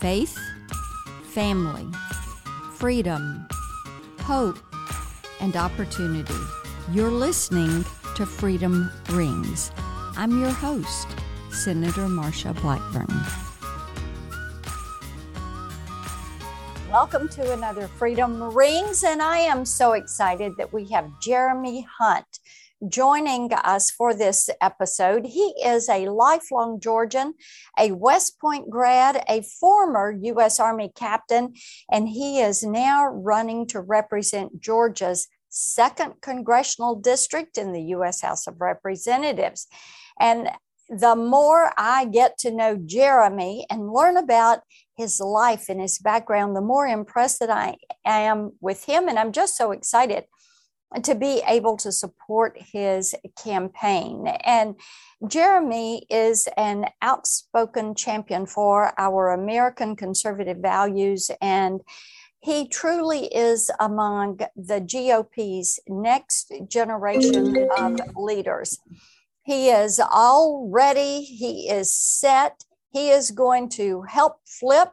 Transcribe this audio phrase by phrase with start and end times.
[0.00, 0.38] faith,
[1.32, 1.86] family,
[2.74, 3.48] freedom,
[4.20, 4.58] hope,
[5.40, 6.34] and opportunity.
[6.92, 7.82] You're listening
[8.14, 9.72] to Freedom Rings.
[10.16, 11.08] I'm your host,
[11.50, 13.06] Senator Marsha Blackburn.
[16.90, 22.40] Welcome to another Freedom Rings, and I am so excited that we have Jeremy Hunt
[22.88, 25.26] joining us for this episode.
[25.26, 27.34] He is a lifelong Georgian,
[27.78, 30.60] a West Point grad, a former U.S.
[30.60, 31.54] Army captain,
[31.90, 38.20] and he is now running to represent Georgia's second congressional district in the U.S.
[38.20, 39.66] House of Representatives.
[40.20, 40.50] And
[40.88, 44.60] the more I get to know Jeremy and learn about
[44.96, 49.08] his life and his background, the more impressed that I am with him.
[49.08, 50.24] And I'm just so excited
[51.02, 54.26] to be able to support his campaign.
[54.44, 54.76] And
[55.26, 61.80] Jeremy is an outspoken champion for our American conservative values, and
[62.40, 68.78] he truly is among the GOP's next generation of leaders.
[69.42, 74.92] He is all ready, he is set, he is going to help flip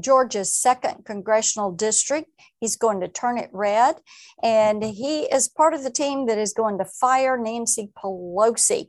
[0.00, 2.30] Georgia's second congressional district.
[2.60, 3.96] He's going to turn it red.
[4.42, 8.88] And he is part of the team that is going to fire Nancy Pelosi.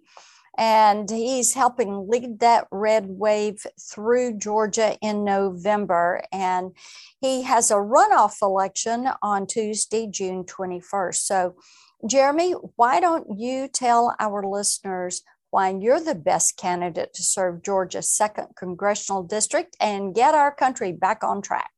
[0.57, 6.23] And he's helping lead that red wave through Georgia in November.
[6.31, 6.71] And
[7.19, 11.15] he has a runoff election on Tuesday, June 21st.
[11.15, 11.55] So,
[12.07, 15.23] Jeremy, why don't you tell our listeners
[15.81, 21.23] you're the best candidate to serve Georgia's second congressional district and get our country back
[21.23, 21.71] on track.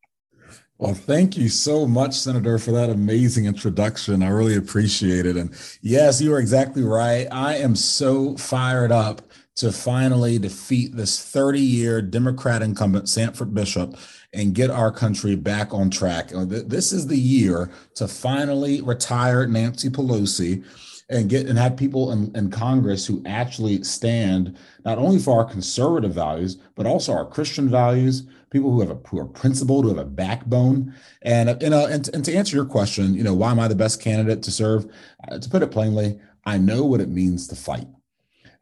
[0.80, 4.24] Well, thank you so much, Senator, for that amazing introduction.
[4.24, 5.38] I really appreciate it.
[5.38, 7.28] And yes, you are exactly right.
[7.32, 9.22] I am so fired up
[9.58, 13.96] to finally defeat this 30 year Democrat incumbent, Sanford Bishop,
[14.34, 16.30] and get our country back on track.
[16.30, 20.64] This is the year to finally retire Nancy Pelosi
[21.10, 25.46] and get and have people in, in Congress who actually stand not only for our
[25.46, 28.24] conservative values but also our Christian values.
[28.50, 32.10] People who have a who are principled, who have a backbone, and you know, and,
[32.14, 34.90] and to answer your question, you know, why am I the best candidate to serve?
[35.30, 37.88] Uh, to put it plainly, I know what it means to fight.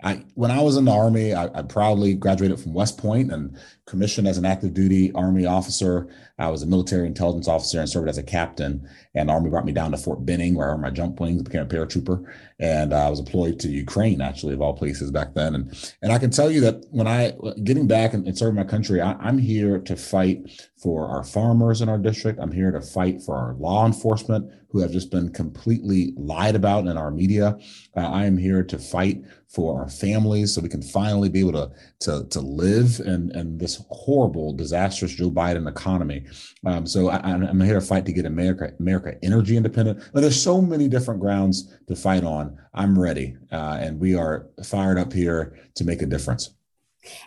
[0.04, 3.58] I, when I was in the Army, I, I, proudly graduated from West Point and
[3.86, 6.08] commissioned as an active duty Army officer.
[6.40, 8.88] I was a military intelligence officer and served as a captain.
[9.14, 11.44] And the Army brought me down to Fort Benning, where I earned my jump wings,
[11.44, 12.26] became a paratrooper.
[12.60, 15.56] And uh, I was deployed to Ukraine, actually, of all places back then.
[15.56, 18.64] And, and I can tell you that when I, getting back and, and serving my
[18.64, 22.40] country, I, I'm here to fight for our farmers in our district.
[22.40, 26.86] I'm here to fight for our law enforcement who have just been completely lied about
[26.86, 27.58] in our media.
[27.96, 31.54] Uh, I am here to fight for our families so we can finally be able
[31.54, 36.26] to, to, to live in, in this horrible, disastrous Joe Biden economy.
[36.66, 40.04] Um, so I, am here to fight to get America, America energy independent.
[40.14, 42.58] But there's so many different grounds to fight on.
[42.74, 43.38] I'm ready.
[43.52, 46.52] Uh, and we are fired up here to make a difference.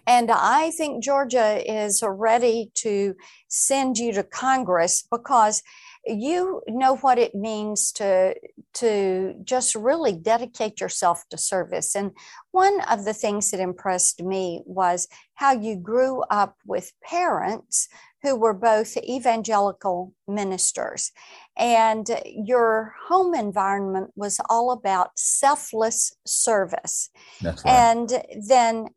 [0.07, 3.15] And I think Georgia is ready to
[3.49, 5.63] send you to Congress because
[6.05, 8.35] you know what it means to
[8.75, 11.95] to just really dedicate yourself to service.
[11.95, 12.13] And
[12.53, 17.89] one of the things that impressed me was how you grew up with parents
[18.23, 21.13] who were both evangelical ministers.
[21.57, 27.11] And your home environment was all about selfless service.
[27.43, 27.61] Right.
[27.65, 28.89] and then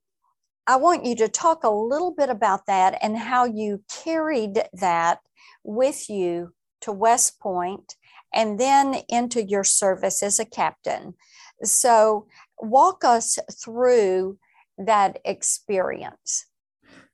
[0.67, 5.19] I want you to talk a little bit about that and how you carried that
[5.63, 7.95] with you to West Point
[8.33, 11.15] and then into your service as a captain.
[11.63, 12.27] So,
[12.59, 14.37] walk us through
[14.77, 16.45] that experience.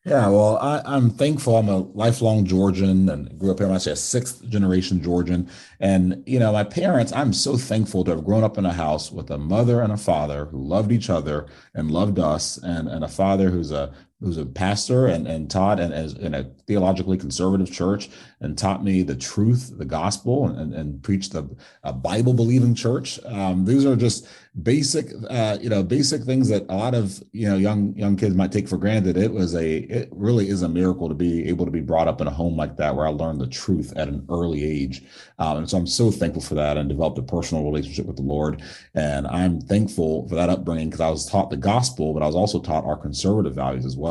[0.08, 1.58] Yeah, well, I, am thankful.
[1.58, 3.70] I'm a lifelong Georgian and grew up here.
[3.70, 5.50] I say a sixth generation Georgian.
[5.82, 9.12] And, you know, my parents, I'm so thankful to have grown up in a house
[9.12, 13.04] with a mother and a father who loved each other and loved us, and, and
[13.04, 17.18] a father who's a who's a pastor and, and taught and as in a theologically
[17.18, 18.10] conservative church
[18.42, 23.20] and taught me the truth, the gospel, and, and preached a Bible believing church.
[23.26, 24.28] Um, these are just
[24.64, 28.36] basic, uh, you know, basic things that a lot of you know young young kids
[28.36, 29.18] might take for granted.
[29.18, 32.22] It was a, it really is a miracle to be able to be brought up
[32.22, 35.04] in a home like that where I learned the truth at an early age,
[35.40, 38.24] um, and so I'm so thankful for that and developed a personal relationship with the
[38.24, 38.64] Lord.
[38.94, 42.36] And I'm thankful for that upbringing because I was taught the gospel, but I was
[42.36, 44.07] also taught our conservative values as well.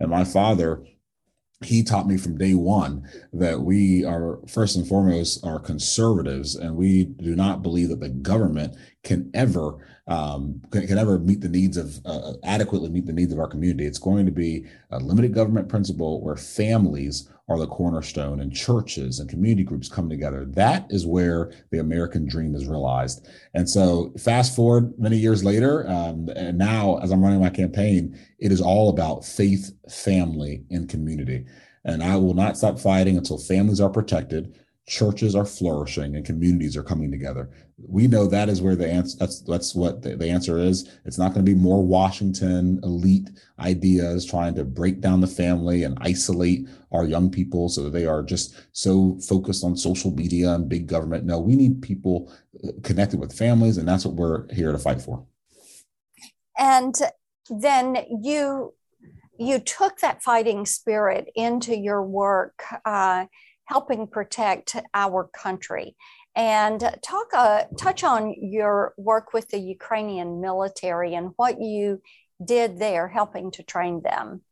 [0.00, 0.82] And my father
[1.64, 6.76] he taught me from day one that we are first and foremost are conservatives and
[6.76, 9.78] we do not believe that the government can ever
[10.08, 13.48] um, can, can, ever meet the needs of uh, adequately meet the needs of our
[13.48, 13.86] community.
[13.86, 19.20] It's going to be a limited government principle where families are the cornerstone and churches
[19.20, 20.44] and community groups come together.
[20.46, 23.28] That is where the American dream is realized.
[23.54, 28.18] And so, fast forward many years later, um, and now as I'm running my campaign,
[28.38, 31.44] it is all about faith, family, and community.
[31.84, 36.76] And I will not stop fighting until families are protected, churches are flourishing and communities
[36.76, 37.50] are coming together.
[37.76, 40.88] We know that is where the answer that's that's what the, the answer is.
[41.04, 43.28] It's not going to be more Washington elite
[43.58, 48.06] ideas trying to break down the family and isolate our young people so that they
[48.06, 51.24] are just so focused on social media and big government.
[51.24, 52.32] No, we need people
[52.64, 55.26] uh, connected with families and that's what we're here to fight for.
[56.56, 56.94] And
[57.50, 58.72] then you
[59.38, 63.26] you took that fighting spirit into your work uh,
[63.66, 65.96] helping protect our country.
[66.34, 72.02] And talk, uh, touch on your work with the Ukrainian military and what you
[72.44, 74.42] did there, helping to train them.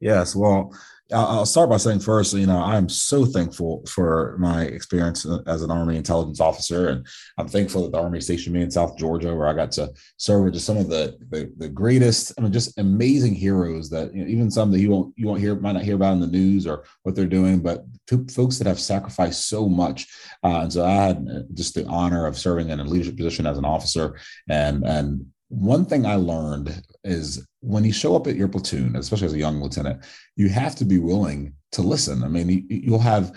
[0.00, 0.72] Yes, well,
[1.12, 5.70] I'll start by saying first, you know, I'm so thankful for my experience as an
[5.70, 7.06] Army intelligence officer, and
[7.36, 10.44] I'm thankful that the Army stationed me in South Georgia, where I got to serve
[10.44, 14.24] with just some of the the, the greatest, I mean, just amazing heroes that you
[14.24, 16.26] know, even some that you won't you won't hear might not hear about in the
[16.26, 17.84] news or what they're doing, but
[18.30, 20.08] folks that have sacrificed so much.
[20.42, 23.46] Uh, and so I had uh, just the honor of serving in a leadership position
[23.46, 24.18] as an officer,
[24.48, 29.26] and and one thing I learned is when you show up at your platoon, especially
[29.26, 30.04] as a young lieutenant,
[30.36, 32.24] you have to be willing to listen.
[32.24, 33.32] I mean, you'll have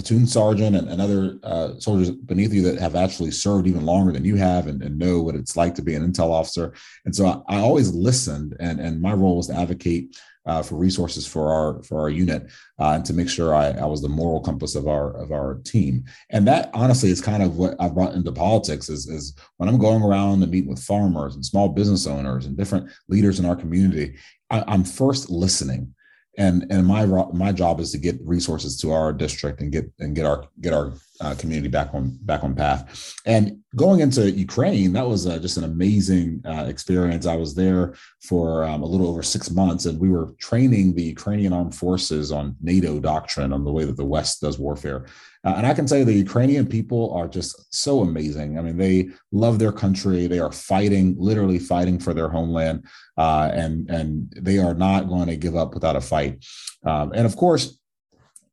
[0.00, 4.12] platoon sergeant and, and other uh, soldiers beneath you that have actually served even longer
[4.12, 6.72] than you have and, and, know what it's like to be an intel officer.
[7.04, 10.16] And so I, I always listened, and, and my role was to advocate
[10.46, 13.84] uh, for resources for our for our unit uh, and to make sure I, I
[13.84, 16.04] was the moral compass of our of our team.
[16.30, 19.78] And that honestly is kind of what I brought into politics is, is when I'm
[19.78, 23.56] going around and meeting with farmers and small business owners and different leaders in our
[23.56, 24.16] community,
[24.48, 25.94] I, I'm first listening
[26.38, 30.14] and and my my job is to get resources to our district and get and
[30.14, 33.14] get our get our uh, community back on back on path.
[33.26, 37.26] And going into Ukraine, that was uh, just an amazing uh, experience.
[37.26, 41.02] I was there for um, a little over six months, and we were training the
[41.02, 45.06] Ukrainian armed forces on NATO doctrine on the way that the West does warfare.
[45.42, 48.58] Uh, and I can say the Ukrainian people are just so amazing.
[48.58, 50.26] I mean, they love their country.
[50.26, 52.84] They are fighting, literally fighting for their homeland,
[53.16, 56.44] uh, and and they are not going to give up without a fight.
[56.84, 57.79] Um, and of course,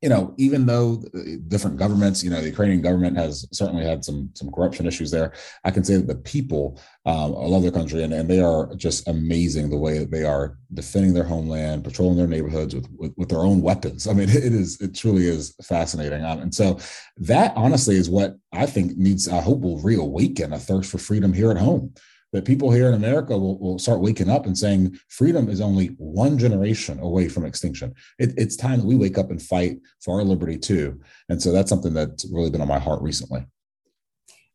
[0.01, 1.03] you know, even though
[1.47, 5.33] different governments, you know, the Ukrainian government has certainly had some some corruption issues there.
[5.63, 9.07] I can say that the people um, love their country, and, and they are just
[9.07, 13.29] amazing the way that they are defending their homeland, patrolling their neighborhoods with with, with
[13.29, 14.05] their own weapons.
[14.05, 16.77] I mean, it is it truly is fascinating, um, and so
[17.17, 19.27] that honestly is what I think needs.
[19.27, 21.93] I hope will reawaken a thirst for freedom here at home
[22.41, 26.37] people here in America will, will start waking up and saying freedom is only one
[26.37, 27.93] generation away from extinction.
[28.19, 30.99] It, it's time that we wake up and fight for our liberty too.
[31.29, 33.45] And so that's something that's really been on my heart recently.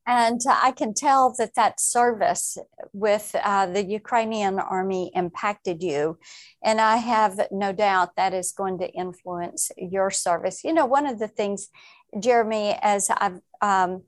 [0.06, 2.58] And I can tell that that service
[2.93, 6.19] with uh, the Ukrainian army impacted you.
[6.62, 10.64] And I have no doubt that is going to influence your service.
[10.64, 11.69] You know, one of the things,
[12.19, 14.02] Jeremy, as I've um,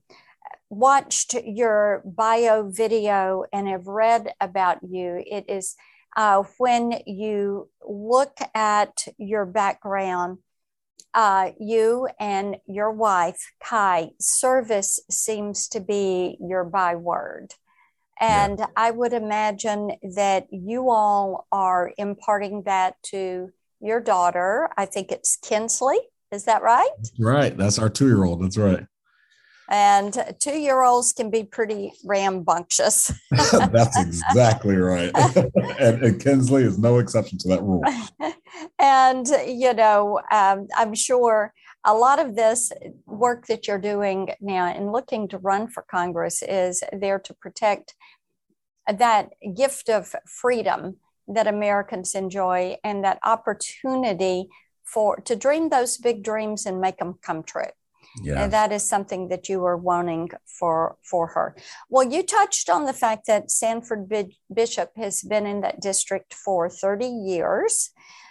[0.75, 5.76] watched your bio video and have read about you, it is
[6.17, 10.38] uh, when you look at your background,
[11.12, 17.54] uh, you and your wife, Kai, service seems to be your byword.
[18.21, 18.66] And yeah.
[18.76, 23.50] I would imagine that you all are imparting that to
[23.81, 24.71] your daughter.
[24.76, 25.99] I think it's Kinsley.
[26.31, 26.90] Is that right?
[27.19, 27.57] Right.
[27.57, 28.43] That's our two year old.
[28.43, 28.87] That's right.
[29.71, 33.12] And two year olds can be pretty rambunctious.
[33.30, 35.11] That's exactly right.
[35.80, 37.83] and, and, Kinsley is no exception to that rule.
[38.78, 41.52] and, you know, um, I'm sure
[41.85, 42.73] a lot of this
[43.06, 47.94] work that you're doing now and looking to run for Congress is there to protect
[48.87, 50.97] that gift of freedom
[51.28, 54.49] that Americans enjoy and that opportunity
[54.83, 57.71] for to dream those big dreams and make them come true.
[58.23, 58.44] Yeah.
[58.44, 61.56] And that is something that you were wanting for for her.
[61.88, 64.12] Well, you touched on the fact that Sanford
[64.52, 67.90] Bishop has been in that district for 30 years.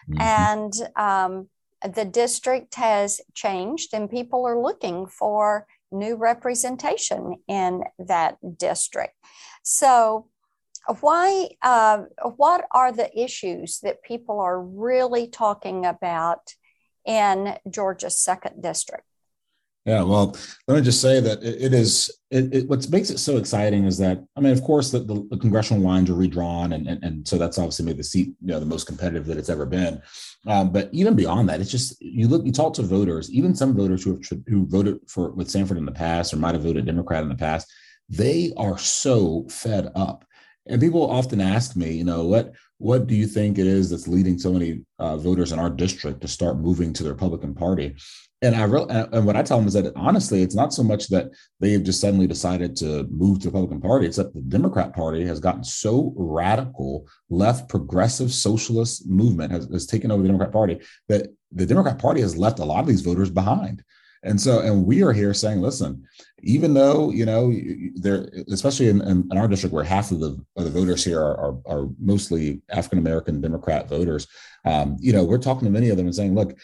[0.09, 0.21] Mm-hmm.
[0.21, 1.49] And um,
[1.83, 9.15] the district has changed, and people are looking for new representation in that district.
[9.63, 10.27] So,
[10.99, 11.49] why?
[11.61, 12.03] Uh,
[12.37, 16.53] what are the issues that people are really talking about
[17.05, 19.05] in Georgia's second district?
[19.85, 20.37] Yeah, well,
[20.67, 22.09] let me just say that it, it is.
[22.31, 25.27] It, it, what makes it so exciting is that I mean, of course, the, the,
[25.29, 28.47] the congressional lines are redrawn, and, and and so that's obviously made the seat you
[28.47, 30.01] know the most competitive that it's ever been.
[30.47, 33.75] Um, but even beyond that, it's just you look, you talk to voters, even some
[33.75, 36.85] voters who have who voted for with Sanford in the past or might have voted
[36.85, 37.69] Democrat in the past,
[38.07, 40.23] they are so fed up.
[40.65, 44.07] And people often ask me, you know, what what do you think it is that's
[44.07, 47.95] leading so many uh, voters in our district to start moving to the Republican Party?
[48.43, 51.07] and I re- and what I tell them is that honestly, it's not so much
[51.07, 54.05] that they have just suddenly decided to move to the Republican Party.
[54.05, 59.85] It's that the Democrat Party has gotten so radical, left progressive socialist movement has, has
[59.85, 62.99] taken over the Democrat Party that the Democrat Party has left a lot of these
[62.99, 63.81] voters behind.
[64.23, 66.03] And so, and we are here saying, listen,
[66.43, 67.53] even though you know
[67.95, 71.37] there, especially in, in, our district where half of the of the voters here are
[71.37, 74.27] are, are mostly African American Democrat voters,
[74.65, 76.57] um, you know, we're talking to many of them and saying, look,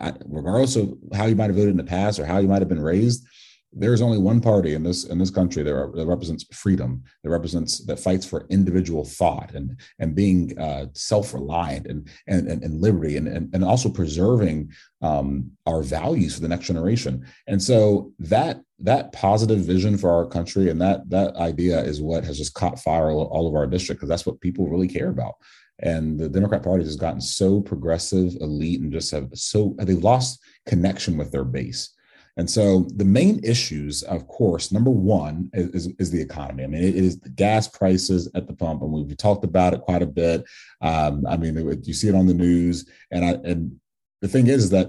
[0.00, 2.60] I, regardless of how you might have voted in the past or how you might
[2.60, 3.26] have been raised,
[3.72, 7.84] there's only one party in this in this country that, that, represents freedom that represents
[7.86, 13.16] that fights for individual thought and and being uh, self-reliant and, and and, and liberty
[13.16, 17.26] and, and and also preserving um, our values for the next generation.
[17.46, 22.24] And so that that positive vision for our country and that that idea is what
[22.24, 25.08] has just caught fire all, all of our district because that's what people really care
[25.08, 25.34] about.
[25.78, 30.40] And the democrat party has gotten so progressive elite and just have so they've lost
[30.66, 31.94] connection with their base
[32.36, 36.64] and so the main issues, of course, number one is, is, is the economy.
[36.64, 39.82] I mean, it is the gas prices at the pump, and we've talked about it
[39.82, 40.44] quite a bit.
[40.80, 43.78] Um, I mean, it, you see it on the news, and I, and
[44.22, 44.88] the thing is that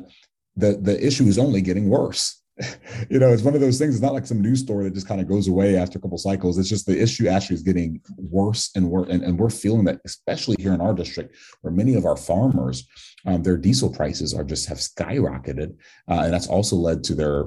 [0.55, 2.41] the the issue is only getting worse.
[3.09, 3.95] you know, it's one of those things.
[3.95, 6.17] It's not like some news story that just kind of goes away after a couple
[6.17, 6.57] cycles.
[6.57, 9.99] It's just the issue actually is getting worse and worse, and, and we're feeling that,
[10.05, 12.87] especially here in our district, where many of our farmers,
[13.25, 15.75] um, their diesel prices are just have skyrocketed,
[16.09, 17.45] uh, and that's also led to their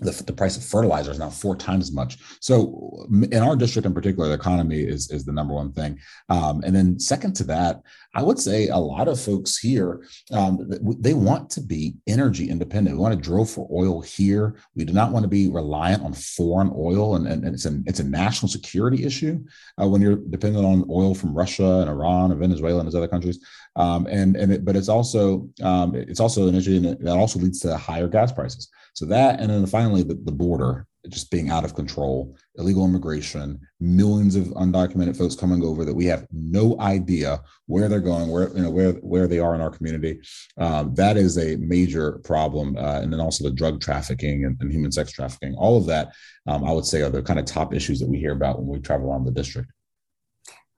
[0.00, 2.18] the, the price of fertilizer is now four times as much.
[2.40, 5.98] So in our district in particular, the economy is, is the number one thing.
[6.28, 7.82] Um, and then second to that,
[8.14, 12.96] I would say a lot of folks here, um, they want to be energy independent.
[12.96, 14.56] We want to drill for oil here.
[14.74, 17.16] We do not want to be reliant on foreign oil.
[17.16, 19.44] And, and, and it's, a, it's a national security issue
[19.80, 23.08] uh, when you're dependent on oil from Russia and Iran and Venezuela and those other
[23.08, 23.38] countries.
[23.76, 27.60] Um, and and it, but it's also um, it's also an issue that also leads
[27.60, 28.68] to higher gas prices.
[28.94, 33.58] So that, and then finally the, the border just being out of control, illegal immigration,
[33.80, 38.48] millions of undocumented folks coming over that we have no idea where they're going, where
[38.54, 40.20] you know where where they are in our community.
[40.58, 44.70] Um, that is a major problem, uh, and then also the drug trafficking and, and
[44.70, 45.54] human sex trafficking.
[45.54, 46.12] All of that,
[46.46, 48.66] um, I would say, are the kind of top issues that we hear about when
[48.66, 49.70] we travel around the district.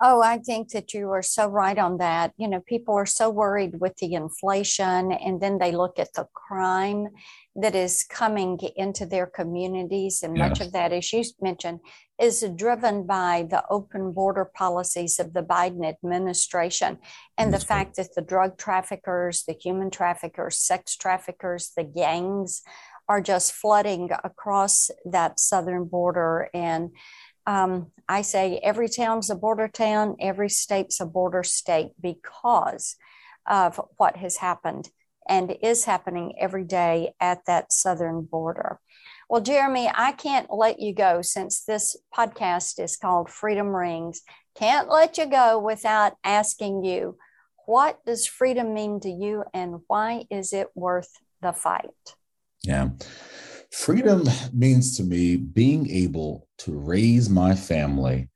[0.02, 2.32] Oh, I think that you are so right on that.
[2.38, 6.26] You know, people are so worried with the inflation, and then they look at the
[6.32, 7.08] crime
[7.54, 10.22] that is coming into their communities.
[10.22, 11.80] And much of that, as you mentioned,
[12.18, 16.98] is driven by the open border policies of the Biden administration
[17.36, 22.62] and That's the fact that the drug traffickers, the human traffickers, sex traffickers, the gangs
[23.08, 26.48] are just flooding across that southern border.
[26.54, 26.90] And
[27.46, 32.96] um, I say every town's a border town, every state's a border state because
[33.48, 34.90] of what has happened
[35.28, 38.80] and is happening every day at that southern border.
[39.28, 44.22] Well, Jeremy, I can't let you go since this podcast is called Freedom Rings.
[44.56, 47.16] Can't let you go without asking you
[47.66, 52.14] what does freedom mean to you and why is it worth the fight?
[52.64, 52.88] Yeah.
[53.72, 58.28] Freedom means to me being able to raise my family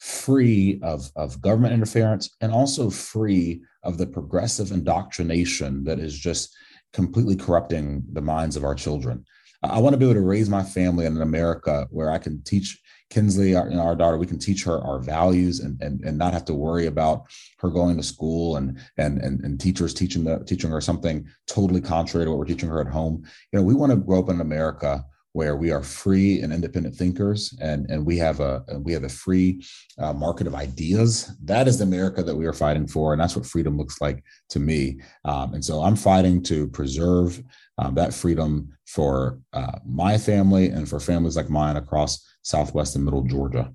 [0.00, 6.54] free of, of government interference and also free of the progressive indoctrination that is just
[6.92, 9.24] completely corrupting the minds of our children.
[9.62, 12.42] I want to be able to raise my family in an America where I can
[12.42, 12.80] teach
[13.10, 16.16] Kinsley, our, you know, our daughter, we can teach her our values and, and and
[16.16, 17.24] not have to worry about
[17.58, 21.80] her going to school and and and, and teachers teaching the teaching her something totally
[21.80, 23.22] contrary to what we're teaching her at home.
[23.52, 26.94] You know, we want to grow up in America where we are free and independent
[26.94, 29.64] thinkers and, and we have a we have a free
[29.98, 33.36] uh, market of ideas that is the america that we are fighting for and that's
[33.36, 37.42] what freedom looks like to me um, and so i'm fighting to preserve
[37.78, 43.04] um, that freedom for uh, my family and for families like mine across southwest and
[43.04, 43.72] middle georgia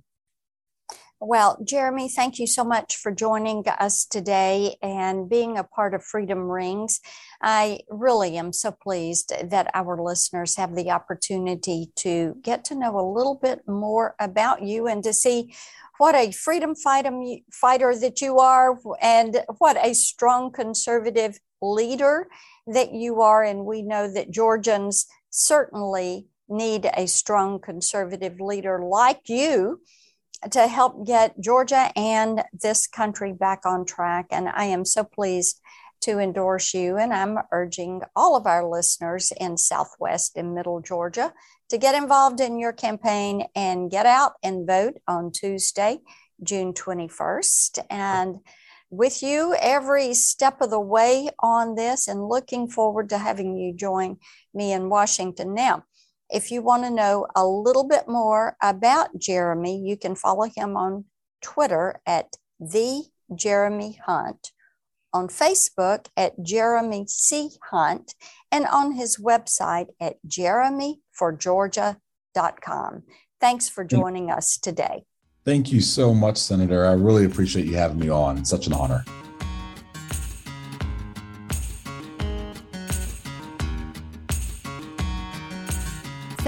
[1.22, 6.04] well, Jeremy, thank you so much for joining us today and being a part of
[6.04, 7.00] Freedom Rings.
[7.42, 13.00] I really am so pleased that our listeners have the opportunity to get to know
[13.00, 15.56] a little bit more about you and to see
[15.98, 22.28] what a freedom fighter that you are and what a strong conservative leader
[22.68, 23.42] that you are.
[23.42, 29.82] And we know that Georgians certainly need a strong conservative leader like you
[30.52, 34.28] to help get Georgia and this country back on track.
[34.32, 35.60] And I am so pleased
[36.02, 36.98] to endorse you.
[36.98, 41.34] And I'm urging all of our listeners in Southwest and Middle Georgia
[41.70, 46.00] to get involved in your campaign and get out and vote on Tuesday,
[46.44, 47.86] June 21st.
[47.90, 48.40] And
[48.92, 53.74] with you every step of the way on this, and looking forward to having you
[53.74, 54.18] join
[54.54, 55.56] me in Washington.
[55.56, 55.86] Now,
[56.30, 60.78] if you want to know a little bit more about Jeremy, you can follow him
[60.78, 61.06] on
[61.42, 63.04] Twitter at the
[63.34, 64.52] Jeremy Hunt,
[65.14, 67.52] on Facebook at Jeremy C.
[67.70, 68.14] Hunt,
[68.52, 73.04] and on his website at jeremyforgeorgia.com.
[73.40, 75.04] Thanks for joining us today.
[75.44, 76.86] Thank you so much, Senator.
[76.86, 78.38] I really appreciate you having me on.
[78.40, 79.06] It's such an honor.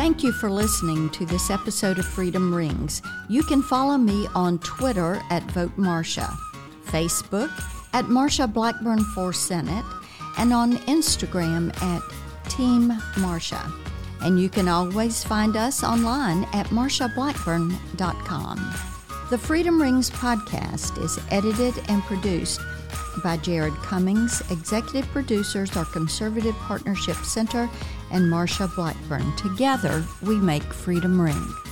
[0.08, 3.02] Thank you for listening to this episode of Freedom Rings.
[3.28, 6.34] You can follow me on Twitter at Vote Marsha,
[6.86, 7.50] Facebook
[7.92, 9.84] at Marsha Blackburn for Senate,
[10.38, 12.02] and on Instagram at
[12.50, 13.70] Team Marsha.
[14.22, 18.74] And you can always find us online at marshablackburn.com.
[19.30, 22.62] The Freedom Rings podcast is edited and produced
[23.22, 24.42] by Jared Cummings.
[24.52, 27.70] Executive producers are Conservative Partnership Center
[28.12, 29.36] and Marsha Blackburn.
[29.36, 31.66] Together, we make Freedom Ring.